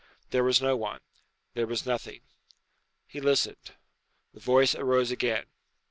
[0.31, 1.01] There was no one.
[1.53, 2.21] There was nothing.
[3.05, 3.73] He listened.
[4.33, 5.45] The voice arose again.